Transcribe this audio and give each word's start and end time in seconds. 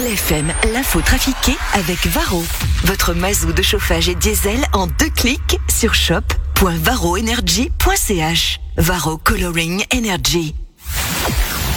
LFM, 0.00 0.52
l'info 0.72 1.02
trafiquée 1.02 1.58
avec 1.74 2.06
Varro. 2.06 2.42
Votre 2.84 3.12
mazou 3.12 3.52
de 3.52 3.60
chauffage 3.60 4.08
et 4.08 4.14
diesel 4.14 4.58
en 4.72 4.86
deux 4.86 5.10
clics 5.10 5.60
sur 5.68 5.94
shop.varroenergy.ch. 5.94 8.60
Varro 8.78 9.18
Coloring 9.18 9.84
Energy. 9.94 10.54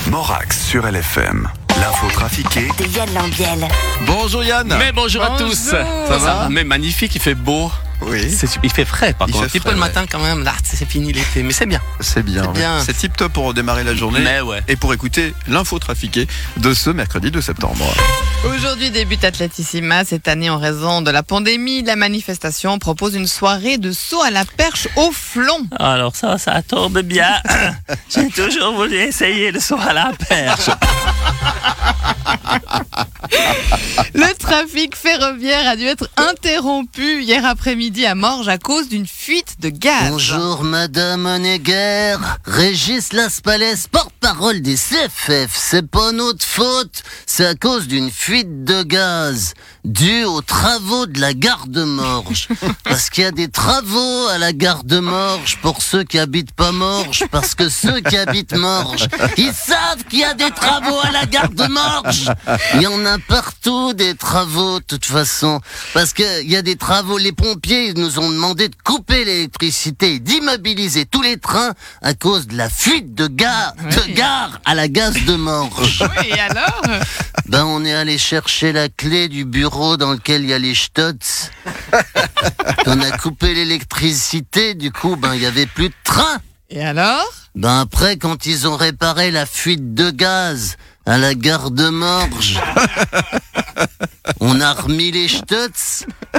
Morax 0.07 0.65
sur 0.65 0.89
LFM. 0.89 1.49
L'info 1.81 2.07
trafiquée 2.13 2.69
De 2.79 2.85
Yann 2.95 3.13
Lambiel. 3.13 3.67
Bonjour 4.05 4.41
Yann. 4.41 4.73
Mais 4.79 4.93
bonjour, 4.93 5.21
à 5.21 5.37
tous. 5.37 5.71
Ça 5.71 5.83
va 6.17 6.47
Mais 6.49 6.63
magnifique, 6.63 7.13
il 7.15 7.21
fait 7.21 7.35
beau. 7.35 7.69
Oui, 8.05 8.31
C'est 8.31 8.47
su- 8.47 8.59
il 8.63 8.71
fait 8.71 8.85
frais 8.85 9.13
par 9.13 9.27
Il 9.27 9.31
contre. 9.33 9.45
Un 9.45 9.47
petit 9.47 9.59
peu 9.59 9.69
le 9.69 9.75
ouais. 9.75 9.79
matin 9.81 10.05
quand 10.09 10.19
même. 10.19 10.43
Là, 10.43 10.53
c'est 10.63 10.85
fini 10.87 11.13
l'été, 11.13 11.43
mais 11.43 11.53
c'est 11.53 11.65
bien. 11.65 11.81
c'est 11.99 12.23
bien. 12.23 12.43
C'est 12.43 12.47
oui. 12.49 12.53
bien. 12.57 12.79
C'est 12.85 12.93
tip 12.93 13.15
top 13.15 13.33
pour 13.33 13.53
démarrer 13.53 13.83
la 13.83 13.95
journée. 13.95 14.19
Mais 14.21 14.41
ouais. 14.41 14.61
Et 14.67 14.75
pour 14.75 14.93
écouter 14.93 15.33
l'info 15.47 15.79
trafiquée 15.79 16.27
de 16.57 16.73
ce 16.73 16.89
mercredi 16.89 17.31
2 17.31 17.41
septembre. 17.41 17.85
Aujourd'hui 18.45 18.91
débute 18.91 19.23
Atletissima. 19.23 20.03
Cette 20.05 20.27
année, 20.27 20.49
en 20.49 20.59
raison 20.59 21.01
de 21.01 21.11
la 21.11 21.23
pandémie, 21.23 21.83
la 21.83 21.95
manifestation 21.95 22.77
propose 22.79 23.15
une 23.15 23.27
soirée 23.27 23.77
de 23.77 23.91
saut 23.91 24.21
à 24.21 24.31
la 24.31 24.45
perche 24.45 24.87
au 24.95 25.11
flon. 25.11 25.67
Alors 25.79 26.15
ça, 26.15 26.37
ça 26.37 26.61
tombe 26.61 26.99
bien. 27.01 27.33
J'ai 28.13 28.27
toujours 28.29 28.73
voulu 28.75 28.95
essayer 28.97 29.51
le 29.51 29.59
saut 29.59 29.79
à 29.79 29.93
la 29.93 30.11
perche. 30.27 30.69
Le 34.13 34.37
trafic 34.37 34.95
ferroviaire 34.95 35.67
a 35.67 35.75
dû 35.75 35.85
être 35.85 36.09
interrompu 36.17 37.21
hier 37.23 37.45
après-midi 37.45 38.05
à 38.05 38.15
Morges 38.15 38.47
à 38.49 38.57
cause 38.57 38.89
d'une 38.89 39.07
fuite 39.07 39.55
de 39.59 39.69
gaz. 39.69 40.09
Bonjour 40.09 40.63
Madame 40.63 41.25
Honegger, 41.25 42.17
Régis 42.45 43.13
Laspalais, 43.13 43.75
porte-parole 43.91 44.61
des 44.61 44.75
CFF. 44.75 45.51
C'est 45.53 45.87
pas 45.87 46.11
notre 46.11 46.45
faute, 46.45 47.03
c'est 47.25 47.45
à 47.45 47.55
cause 47.55 47.87
d'une 47.87 48.11
fuite 48.11 48.63
de 48.63 48.83
gaz 48.83 49.53
due 49.83 50.23
aux 50.23 50.41
travaux 50.41 51.05
de 51.05 51.19
la 51.19 51.33
gare 51.33 51.67
de 51.67 51.83
Morges. 51.83 52.47
Parce 52.83 53.09
qu'il 53.09 53.23
y 53.23 53.27
a 53.27 53.31
des 53.31 53.49
travaux 53.49 54.27
à 54.27 54.37
la 54.37 54.53
gare 54.53 54.83
de 54.83 54.99
Morges 54.99 55.57
pour 55.61 55.81
ceux 55.81 56.03
qui 56.03 56.19
habitent 56.19 56.53
pas 56.53 56.71
Morges, 56.71 57.25
parce 57.31 57.55
que 57.55 57.69
ceux 57.69 57.99
qui 57.99 58.17
habitent 58.17 58.55
Morges, 58.55 59.07
ils 59.37 59.53
savent 59.53 60.03
qu'il 60.09 60.19
y 60.19 60.23
a 60.23 60.33
des 60.33 60.51
travaux 60.51 60.99
à 61.03 61.11
la 61.11 61.25
gare 61.25 61.49
de 61.49 61.67
Morges. 61.67 62.31
Il 62.75 62.81
y 62.81 62.87
en 62.87 63.05
a 63.05 63.17
partout 63.19 63.93
des 63.93 64.15
travaux, 64.15 64.79
de 64.79 64.85
toute 64.85 65.05
façon. 65.05 65.59
Parce 65.93 66.13
qu'il 66.13 66.49
y 66.49 66.55
a 66.55 66.61
des 66.61 66.75
travaux, 66.75 67.17
les 67.17 67.31
pompiers 67.31 67.89
ils 67.89 67.97
nous 67.99 68.19
ont 68.19 68.29
demandé 68.29 68.69
de 68.69 68.75
couper 68.83 69.25
l'électricité 69.25 70.15
et 70.15 70.19
d'immobiliser 70.19 71.05
tous 71.05 71.21
les 71.21 71.37
trains 71.37 71.73
à 72.01 72.13
cause 72.13 72.47
de 72.47 72.57
la 72.57 72.69
fuite 72.69 73.13
de 73.15 73.27
gare, 73.27 73.73
de 73.77 74.13
gare 74.13 74.59
à 74.65 74.75
la 74.75 74.87
gare 74.87 75.11
de 75.27 75.35
Morges. 75.35 76.03
Oui, 76.17 76.29
et 76.29 76.39
alors? 76.39 76.81
Ben, 77.47 77.65
on 77.65 77.83
est 77.83 77.93
allé 77.93 78.17
chercher 78.17 78.71
la 78.71 78.89
clé 78.89 79.27
du 79.27 79.45
bureau 79.45 79.72
dans 79.97 80.11
lequel 80.11 80.43
il 80.43 80.49
y 80.49 80.53
a 80.53 80.59
les 80.59 80.75
stutz. 80.75 81.51
on 82.85 83.01
a 83.01 83.11
coupé 83.17 83.53
l'électricité, 83.53 84.75
du 84.75 84.91
coup, 84.91 85.15
ben, 85.15 85.33
il 85.33 85.41
y 85.41 85.45
avait 85.45 85.65
plus 85.65 85.89
de 85.89 85.95
train. 86.03 86.37
Et 86.69 86.83
alors? 86.83 87.31
Ben 87.55 87.79
après, 87.79 88.17
quand 88.17 88.45
ils 88.45 88.67
ont 88.67 88.75
réparé 88.75 89.31
la 89.31 89.45
fuite 89.45 89.93
de 89.93 90.11
gaz 90.11 90.77
à 91.05 91.17
la 91.17 91.33
gare 91.33 91.71
de 91.71 91.89
Morges, 91.89 92.59
on 94.39 94.61
a 94.61 94.73
remis 94.73 95.11
les 95.11 95.27
stutz, 95.27 95.82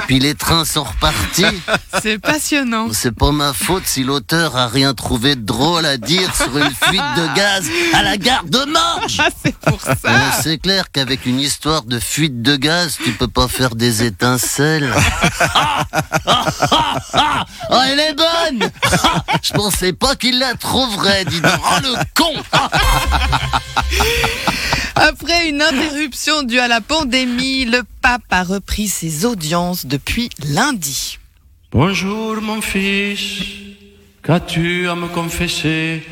puis 0.07 0.19
les 0.19 0.35
trains 0.35 0.65
sont 0.65 0.83
repartis. 0.83 1.45
C'est 2.01 2.19
passionnant. 2.19 2.87
C'est 2.91 3.15
pas 3.15 3.31
ma 3.31 3.53
faute 3.53 3.83
si 3.85 4.03
l'auteur 4.03 4.55
a 4.55 4.67
rien 4.67 4.93
trouvé 4.93 5.35
de 5.35 5.41
drôle 5.41 5.85
à 5.85 5.97
dire 5.97 6.35
sur 6.35 6.57
une 6.57 6.71
fuite 6.83 7.01
de 7.17 7.35
gaz 7.35 7.65
à 7.93 8.03
la 8.03 8.17
gare 8.17 8.43
de 8.43 8.65
Morges. 8.65 9.17
Ah, 9.19 9.29
c'est 9.43 9.55
pour 9.57 9.81
ça. 9.81 9.95
Euh, 10.05 10.29
c'est 10.41 10.57
clair 10.57 10.85
qu'avec 10.91 11.25
une 11.25 11.39
histoire 11.39 11.83
de 11.83 11.99
fuite 11.99 12.41
de 12.41 12.55
gaz, 12.55 12.97
tu 13.03 13.11
peux 13.11 13.27
pas 13.27 13.47
faire 13.47 13.75
des 13.75 14.03
étincelles. 14.03 14.93
Ah, 15.39 15.85
ah, 16.25 16.45
ah, 16.71 16.95
ah, 17.13 17.45
oh, 17.71 17.79
elle 17.87 17.99
est 17.99 18.13
bonne 18.13 18.69
Je 19.43 19.53
pensais 19.53 19.93
pas 19.93 20.15
qu'il 20.15 20.39
la 20.39 20.53
trouverait, 20.55 21.25
dis 21.25 21.41
donc. 21.41 21.51
Oh, 21.63 21.79
le 21.81 21.95
con 22.13 22.33
Après 24.95 25.49
une 25.49 25.61
interruption 25.61 26.43
due 26.43 26.59
à 26.59 26.67
la 26.67 26.81
pandémie, 26.81 27.65
le 27.65 27.81
pape 28.01 28.23
a 28.29 28.43
repris 28.43 28.87
ses 28.87 29.25
audiences 29.25 29.85
depuis 29.85 30.29
lundi. 30.53 31.19
Bonjour 31.71 32.41
mon 32.41 32.61
fils, 32.61 33.43
qu'as-tu 34.23 34.87
à 34.87 34.95
me 34.95 35.07
confesser? 35.07 36.03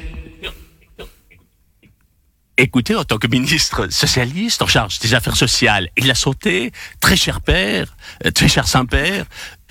Écoutez, 2.57 2.95
en 2.95 3.03
tant 3.03 3.17
que 3.17 3.25
ministre 3.27 3.87
socialiste 3.91 4.61
en 4.61 4.67
charge 4.67 4.99
des 4.99 5.15
affaires 5.15 5.35
sociales 5.35 5.89
et 5.97 6.01
de 6.01 6.07
la 6.07 6.13
santé, 6.13 6.71
très 6.99 7.15
cher 7.15 7.41
père, 7.41 7.95
euh, 8.25 8.31
très 8.31 8.47
cher 8.47 8.67
Saint-Père, 8.67 9.25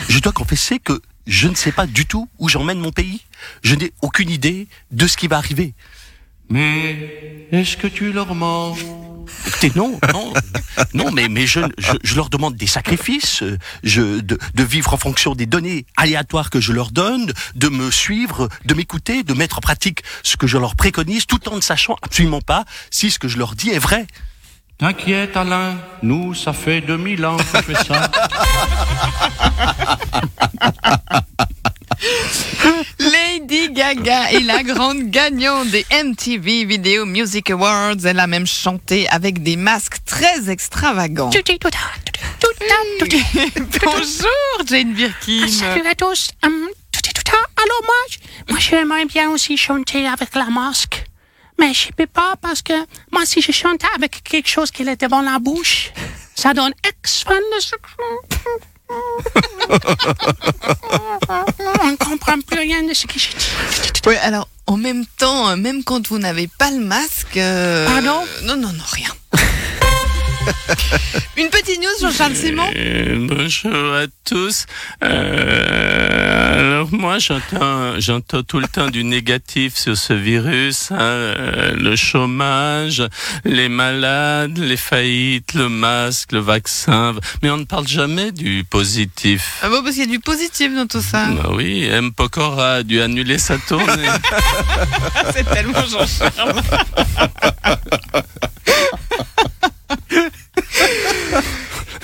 je 0.08 0.18
dois 0.18 0.32
confesser 0.32 0.80
que 0.80 1.00
je 1.26 1.46
ne 1.46 1.54
sais 1.54 1.70
pas 1.70 1.86
du 1.86 2.06
tout 2.06 2.28
où 2.40 2.48
j'emmène 2.48 2.80
mon 2.80 2.90
pays. 2.90 3.20
Je 3.62 3.76
n'ai 3.76 3.92
aucune 4.02 4.30
idée 4.30 4.66
de 4.90 5.06
ce 5.06 5.16
qui 5.16 5.28
va 5.28 5.36
arriver. 5.36 5.74
Mais 6.52 7.48
est-ce 7.50 7.78
que 7.78 7.86
tu 7.86 8.12
leur 8.12 8.34
mens? 8.34 8.76
Écoutez, 9.46 9.72
non, 9.74 9.98
non, 10.12 10.34
non, 10.92 11.10
mais, 11.10 11.30
mais 11.30 11.46
je, 11.46 11.60
je, 11.78 11.92
je 12.04 12.14
leur 12.14 12.28
demande 12.28 12.56
des 12.56 12.66
sacrifices, 12.66 13.42
euh, 13.42 13.56
je, 13.84 14.20
de, 14.20 14.38
de 14.54 14.62
vivre 14.62 14.92
en 14.92 14.98
fonction 14.98 15.34
des 15.34 15.46
données 15.46 15.86
aléatoires 15.96 16.50
que 16.50 16.60
je 16.60 16.74
leur 16.74 16.90
donne, 16.90 17.32
de 17.54 17.68
me 17.70 17.90
suivre, 17.90 18.50
de 18.66 18.74
m'écouter, 18.74 19.22
de 19.22 19.32
mettre 19.32 19.56
en 19.56 19.60
pratique 19.62 20.02
ce 20.22 20.36
que 20.36 20.46
je 20.46 20.58
leur 20.58 20.76
préconise, 20.76 21.24
tout 21.24 21.48
en 21.48 21.56
ne 21.56 21.62
sachant 21.62 21.96
absolument 22.02 22.42
pas 22.42 22.66
si 22.90 23.10
ce 23.10 23.18
que 23.18 23.28
je 23.28 23.38
leur 23.38 23.54
dis 23.54 23.70
est 23.70 23.78
vrai. 23.78 24.06
T'inquiète 24.76 25.38
Alain, 25.38 25.78
nous 26.02 26.34
ça 26.34 26.52
fait 26.52 26.82
2000 26.82 27.24
ans 27.24 27.38
qu'on 27.38 27.62
fait 27.62 27.82
ça. 27.82 28.10
Gaga 34.02 34.32
est 34.32 34.40
la 34.40 34.62
grande 34.64 35.10
gagnante 35.10 35.68
des 35.68 35.86
MTV 35.92 36.64
Video 36.64 37.06
Music 37.06 37.50
Awards. 37.50 38.04
Elle 38.04 38.18
a 38.18 38.26
même 38.26 38.46
chanté 38.46 39.08
avec 39.08 39.42
des 39.44 39.54
masques 39.56 39.98
très 40.04 40.50
extravagants. 40.50 41.30
Bonjour 43.84 44.66
Jane 44.66 44.92
Birkin. 44.92 45.46
Salut 45.48 45.86
à 45.86 45.94
tous. 45.94 46.32
Hum, 46.42 46.68
tout 46.90 47.00
est 47.08 47.12
tout 47.12 47.32
à- 47.32 47.62
Alors 47.62 47.82
moi, 47.84 47.94
moi 48.50 48.58
j'aimerais 48.58 49.04
bien 49.04 49.30
aussi 49.30 49.56
chanter 49.56 50.08
avec 50.08 50.34
la 50.34 50.46
masque. 50.46 51.04
Mais 51.60 51.72
je 51.72 51.92
peux 51.92 52.06
pas 52.06 52.34
parce 52.40 52.60
que 52.62 52.72
moi 53.12 53.24
si 53.24 53.40
je 53.40 53.52
chante 53.52 53.82
avec 53.94 54.24
quelque 54.24 54.48
chose 54.48 54.72
qui 54.72 54.82
est 54.82 55.00
devant 55.00 55.22
la 55.22 55.38
bouche, 55.38 55.92
ça 56.34 56.52
donne 56.54 56.72
ex 56.88 57.24
fan 62.18 62.38
de 62.38 62.42
sucre. 62.42 62.52
On 62.52 62.56
ne 62.56 62.56
comprend 62.56 62.56
plus 62.56 62.58
rien 62.58 62.82
de 62.82 62.94
ce 62.94 63.06
que 63.06 63.18
je 63.18 63.28
dis. 63.30 64.00
Oui, 64.06 64.14
alors 64.22 64.48
en 64.66 64.76
même 64.76 65.04
temps, 65.18 65.56
même 65.56 65.82
quand 65.84 66.06
vous 66.08 66.18
n'avez 66.18 66.46
pas 66.48 66.70
le 66.70 66.78
masque. 66.80 67.36
euh, 67.36 67.86
Pardon 67.86 68.24
Non, 68.44 68.56
non, 68.56 68.72
non, 68.72 68.84
rien. 68.92 69.08
Une 71.36 71.48
petite 71.48 71.80
news 71.80 71.98
sur 71.98 72.12
Charles 72.12 72.34
Simon. 72.34 72.68
Euh, 72.76 73.16
bonjour 73.28 73.94
à 73.94 74.04
tous. 74.24 74.66
Euh, 75.02 76.58
alors 76.58 76.88
moi 76.92 77.18
j'entends 77.18 77.98
j'entends 77.98 78.42
tout 78.42 78.58
le 78.58 78.68
temps 78.68 78.88
du 78.88 79.04
négatif 79.04 79.76
sur 79.76 79.96
ce 79.96 80.12
virus, 80.12 80.90
hein, 80.92 80.98
euh, 81.00 81.74
le 81.74 81.96
chômage, 81.96 83.02
les 83.44 83.68
malades, 83.68 84.58
les 84.58 84.76
faillites, 84.76 85.54
le 85.54 85.68
masque, 85.68 86.32
le 86.32 86.40
vaccin, 86.40 87.14
mais 87.42 87.50
on 87.50 87.58
ne 87.58 87.64
parle 87.64 87.88
jamais 87.88 88.32
du 88.32 88.64
positif. 88.68 89.58
Ah 89.62 89.68
bon, 89.68 89.82
parce 89.82 89.94
qu'il 89.94 90.04
y 90.04 90.08
a 90.08 90.10
du 90.10 90.20
positif 90.20 90.74
dans 90.74 90.86
tout 90.86 91.02
ça. 91.02 91.26
Bah 91.26 91.50
oui, 91.52 91.84
M. 91.84 92.12
Pokora 92.12 92.74
a 92.74 92.82
dû 92.82 93.00
annuler 93.00 93.38
sa 93.38 93.58
tournée. 93.58 94.08
C'est 95.34 95.48
tellement 95.48 95.84
Jean-Charles. 95.86 96.62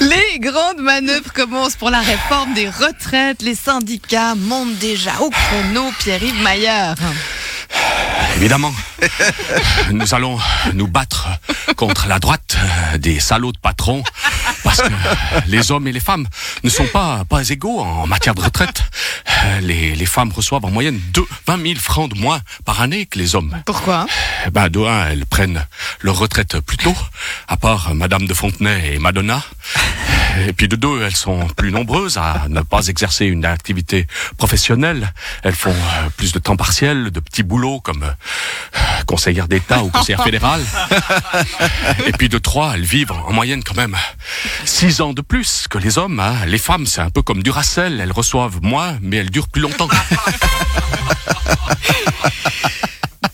Les 0.01 0.39
grandes 0.99 1.05
manœuvres 1.05 1.33
commencent 1.33 1.77
pour 1.77 1.91
la 1.91 2.01
réforme 2.01 2.55
des 2.55 2.69
retraites. 2.69 3.43
Les 3.43 3.55
syndicats 3.55 4.35
montent 4.35 4.77
déjà 4.79 5.13
au 5.21 5.31
chrono. 5.31 5.91
Pierre-Yves 5.99 6.43
Maillard. 6.43 6.97
Évidemment, 8.37 8.73
nous 9.93 10.15
allons 10.15 10.39
nous 10.75 10.87
battre 10.87 11.29
contre 11.77 12.07
la 12.09 12.19
droite 12.19 12.57
des 12.99 13.21
salauds 13.21 13.53
de 13.53 13.59
patrons 13.59 14.03
parce 14.65 14.83
que 14.83 14.89
les 15.47 15.71
hommes 15.71 15.87
et 15.89 15.93
les 15.93 16.01
femmes 16.01 16.27
ne 16.65 16.71
sont 16.71 16.87
pas, 16.87 17.25
pas 17.29 17.49
égaux 17.49 17.81
en 17.81 18.07
matière 18.07 18.35
de 18.35 18.41
retraite. 18.43 18.83
Euh, 19.45 19.61
Les, 19.61 19.95
les 19.95 20.07
femmes 20.07 20.33
reçoivent 20.33 20.65
en 20.65 20.71
moyenne 20.71 20.99
deux- 21.13 21.27
20 21.47 21.63
000 21.63 21.75
francs 21.81 22.13
de 22.13 22.19
moins 22.19 22.41
par 22.65 22.81
année 22.81 23.07
que 23.07 23.19
les 23.19 23.35
hommes. 23.35 23.57
Pourquoi? 23.67 24.07
Eh 24.47 24.51
Ben, 24.51 24.69
de 24.69 24.81
un, 24.81 25.09
elles 25.09 25.27
prennent 25.27 25.65
leur 26.01 26.17
retraite 26.19 26.59
plus 26.61 26.77
tôt, 26.77 26.97
à 27.49 27.57
part 27.57 27.95
Madame 27.95 28.27
de 28.27 28.35
Fontenay 28.35 28.95
et 28.95 28.99
Madonna. 28.99 29.43
Et 30.47 30.53
puis 30.53 30.69
de 30.69 30.77
deux, 30.77 31.03
elles 31.03 31.17
sont 31.17 31.47
plus 31.57 31.73
nombreuses 31.73 32.17
à 32.19 32.45
ne 32.49 32.61
pas 32.61 32.87
exercer 32.87 33.25
une 33.27 33.45
activité 33.45 34.07
professionnelle. 34.37 35.13
Elles 35.43 35.55
font 35.55 35.71
euh, 35.75 36.09
plus 36.17 36.33
de 36.33 36.39
temps 36.39 36.57
partiel, 36.57 37.11
de 37.11 37.21
petits 37.21 37.43
boulots 37.43 37.81
comme 37.81 38.03
euh, 38.05 38.79
conseillère 39.07 39.49
d'État 39.49 39.83
ou 39.83 39.89
conseillère 39.91 40.23
fédérale. 40.29 40.63
Et 42.07 42.13
puis 42.13 42.29
de 42.29 42.39
trois, 42.39 42.75
elles 42.75 42.85
vivent 42.85 43.13
en 43.13 43.33
moyenne 43.33 43.63
quand 43.65 43.77
même 43.77 43.97
six 44.65 45.01
ans 45.01 45.13
de 45.13 45.21
plus 45.23 45.67
que 45.69 45.79
les 45.79 45.99
hommes. 45.99 46.21
hein. 46.21 46.35
Les 46.47 46.59
femmes, 46.59 46.87
c'est 46.87 47.01
un 47.01 47.11
peu 47.11 47.23
comme 47.23 47.43
du 47.43 47.51
racel. 47.51 48.01
Elles 48.01 48.13
reçoivent 48.13 48.61
moins, 48.63 48.99
mais 49.01 49.17
elles 49.19 49.31
durent 49.31 49.49
plus 49.49 49.63
longtemps. 49.63 49.89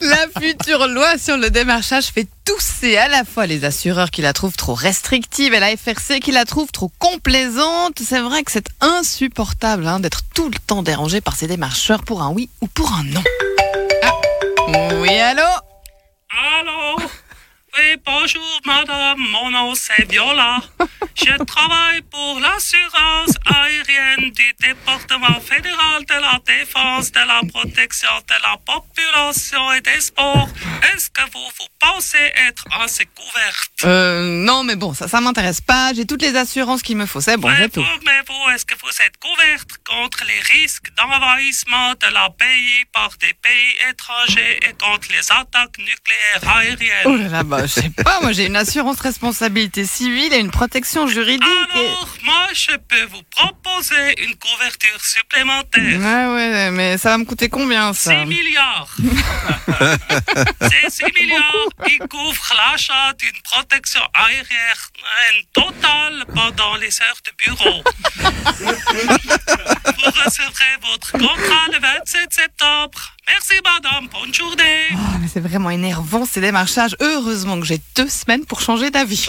La 0.00 0.26
future 0.40 0.86
loi 0.88 1.16
sur 1.18 1.36
le 1.38 1.48
démarchage 1.50 2.06
fait 2.06 2.26
tousser 2.44 2.96
à 2.98 3.08
la 3.08 3.24
fois 3.24 3.46
les 3.46 3.64
assureurs 3.64 4.10
qui 4.10 4.20
la 4.20 4.32
trouvent 4.34 4.56
trop 4.56 4.74
restrictive 4.74 5.54
et 5.54 5.60
la 5.60 5.74
FRC 5.76 6.20
qui 6.20 6.30
la 6.30 6.44
trouve 6.44 6.70
trop 6.70 6.90
complaisante. 6.98 7.98
C'est 8.06 8.20
vrai 8.20 8.42
que 8.42 8.52
c'est 8.52 8.66
insupportable 8.80 9.86
hein, 9.86 10.00
d'être 10.00 10.20
tout 10.34 10.48
le 10.50 10.58
temps 10.66 10.82
dérangé 10.82 11.20
par 11.22 11.36
ces 11.36 11.46
démarcheurs 11.46 12.02
pour 12.02 12.22
un 12.22 12.30
oui 12.30 12.50
ou 12.60 12.66
pour 12.66 12.92
un 12.92 13.04
non. 13.04 13.22
Ah. 14.02 14.12
Oui, 15.00 15.16
allô? 15.18 15.42
Allô? 16.60 16.98
Oui, 17.76 17.96
bonjour 18.06 18.60
madame, 18.64 19.18
mon 19.18 19.50
nom 19.50 19.74
c'est 19.74 20.08
Viola. 20.08 20.60
Je 21.16 21.42
travaille 21.44 22.02
pour 22.02 22.38
l'assurance 22.40 23.30
aérienne 23.46 24.30
du 24.30 24.52
département 24.60 25.40
fédéral 25.40 26.04
de 26.04 26.14
la 26.14 26.40
défense, 26.46 27.10
de 27.10 27.18
la 27.20 27.40
protection 27.52 28.08
de 28.28 28.34
la 28.42 28.56
population 28.64 29.72
et 29.72 29.80
des 29.80 30.00
sports. 30.00 30.48
Est-ce 30.94 31.10
que 31.10 31.22
vous, 31.32 31.40
vous 31.58 31.66
pensez 31.80 32.32
être 32.48 32.64
assez 32.80 33.06
couverte 33.06 33.70
Euh, 33.84 34.20
non, 34.22 34.62
mais 34.64 34.76
bon, 34.76 34.94
ça, 34.94 35.08
ça 35.08 35.20
m'intéresse 35.20 35.60
pas. 35.60 35.92
J'ai 35.94 36.06
toutes 36.06 36.22
les 36.22 36.36
assurances 36.36 36.82
qu'il 36.82 36.96
me 36.96 37.06
faut. 37.06 37.20
C'est 37.20 37.36
bon, 37.36 37.48
mais 37.48 37.68
tout. 37.68 37.80
vous, 37.82 38.00
mais 38.04 38.20
vous, 38.26 38.50
est-ce 38.54 38.64
que 38.64 38.74
vous 38.82 38.90
êtes 39.04 39.16
couverte 39.18 39.70
contre 39.86 40.24
les 40.26 40.40
risques 40.60 40.92
d'envahissement 40.96 41.90
de 41.94 42.12
la 42.12 42.30
pays 42.30 42.84
par 42.92 43.10
des 43.20 43.34
pays 43.34 43.74
étrangers 43.90 44.58
et 44.68 44.72
contre 44.74 45.08
les 45.10 45.32
attaques 45.32 45.78
nucléaires 45.78 46.56
aériennes? 46.56 47.06
Oh 47.06 47.16
là 47.16 47.28
là, 47.28 47.42
bah, 47.42 47.63
je 47.66 47.80
sais 47.80 47.90
pas. 47.90 48.20
Moi, 48.20 48.32
j'ai 48.32 48.46
une 48.46 48.56
assurance 48.56 49.00
responsabilité 49.00 49.84
civile 49.86 50.32
et 50.32 50.38
une 50.38 50.50
protection 50.50 51.06
juridique. 51.06 51.42
et- 51.76 51.78
Alors, 51.78 52.08
moi, 52.24 52.46
je 52.52 52.76
peux 52.88 53.04
vous 53.04 53.22
proposer 53.30 54.22
une 54.24 54.34
couverture 54.36 55.04
supplémentaire. 55.04 55.98
Ouais, 56.00 56.34
ouais, 56.34 56.70
mais 56.70 56.98
ça 56.98 57.10
va 57.10 57.18
me 57.18 57.24
coûter 57.24 57.48
combien, 57.48 57.92
ça 57.92 58.20
6 58.20 58.26
milliards. 58.26 58.94
Ces 60.60 60.90
6 60.90 61.04
milliards 61.20 61.68
qui 61.86 61.98
couvrent 61.98 62.54
l'achat 62.56 63.12
d'une 63.18 63.40
protection 63.42 64.00
aérienne 64.14 65.44
totale 65.52 66.24
pendant 66.34 66.76
les 66.76 67.00
heures 67.02 67.20
de 67.24 67.44
bureau. 67.44 67.82
Vous 68.64 70.10
recevrez 70.24 70.76
votre 70.90 71.12
contrat 71.12 71.66
le 71.72 71.78
27 71.80 72.32
septembre. 72.32 73.13
Merci, 73.26 73.54
madame. 73.64 74.08
Bonne 74.12 74.34
journée. 74.34 74.88
Oh, 74.92 74.98
mais 75.20 75.28
c'est 75.32 75.40
vraiment 75.40 75.70
énervant 75.70 76.26
ces 76.26 76.40
démarchages. 76.40 76.96
Heureusement 77.00 77.58
que 77.58 77.66
j'ai 77.66 77.80
deux 77.96 78.08
semaines 78.08 78.44
pour 78.44 78.60
changer 78.60 78.90
d'avis. 78.90 79.26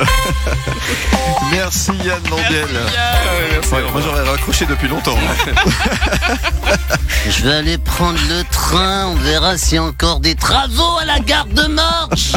Merci 1.52 1.92
Yann 2.04 2.22
Mandiel. 2.30 2.68
Ouais, 3.72 3.92
moi 3.92 4.02
j'aurais 4.04 4.24
raccroché 4.24 4.66
depuis 4.66 4.88
longtemps. 4.88 5.18
Je 7.30 7.44
vais 7.44 7.54
aller 7.54 7.78
prendre 7.78 8.20
le 8.30 8.44
train, 8.52 9.08
on 9.08 9.16
verra 9.16 9.58
s'il 9.58 9.76
y 9.76 9.78
a 9.78 9.84
encore 9.84 10.20
des 10.20 10.36
travaux 10.36 10.98
à 11.00 11.06
la 11.06 11.20
gare 11.20 11.48
de 11.48 11.64
Marche. 11.64 12.34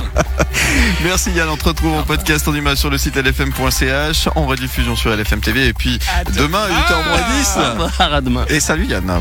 Merci 1.05 1.33
Yann, 1.33 1.49
on 1.49 1.57
te 1.57 1.65
retrouve 1.65 1.95
en 1.95 2.03
podcast 2.03 2.49
en 2.49 2.55
image 2.55 2.79
sur 2.79 2.89
le 2.89 2.99
site 2.99 3.17
lfm.ch, 3.17 4.29
en 4.35 4.47
rediffusion 4.47 4.97
sur 4.97 5.15
LFM 5.15 5.41
TV 5.41 5.67
et 5.67 5.73
puis 5.73 5.99
demain 6.37 6.63
à 6.63 6.69
8h10. 6.69 8.13
À 8.15 8.21
demain. 8.21 8.45
Et 8.49 8.61
salut 8.61 8.87
Yann. 8.87 9.21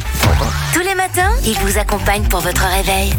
Tous 0.78 0.84
les 0.84 0.94
matins, 0.94 1.32
il 1.44 1.58
vous 1.58 1.80
accompagne 1.80 2.22
pour 2.28 2.40
votre 2.40 2.62
réveil. 2.62 3.12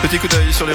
Petit 0.00 0.18
coup 0.18 0.28
d'œil 0.28 0.52
sur 0.52 0.64
les 0.68 0.74